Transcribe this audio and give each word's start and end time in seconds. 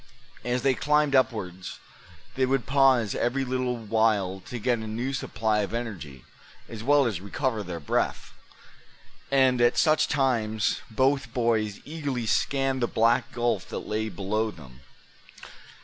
As 0.43 0.63
they 0.63 0.73
climbed 0.73 1.13
upwards 1.13 1.77
they 2.33 2.47
would 2.47 2.65
pause 2.65 3.13
every 3.13 3.45
little 3.45 3.77
while 3.77 4.39
to 4.47 4.57
get 4.57 4.79
a 4.79 4.87
new 4.87 5.13
supply 5.13 5.59
of 5.59 5.75
energy, 5.75 6.25
as 6.67 6.81
well 6.83 7.05
as 7.05 7.21
recover 7.21 7.61
their 7.61 7.79
breath. 7.79 8.33
And 9.29 9.61
at 9.61 9.77
such 9.77 10.07
times 10.07 10.81
both 10.89 11.31
boys 11.35 11.81
eagerly 11.85 12.25
scanned 12.25 12.81
the 12.81 12.87
black 12.87 13.31
gulf 13.31 13.69
that 13.69 13.87
lay 13.87 14.09
below 14.09 14.49
them. 14.49 14.79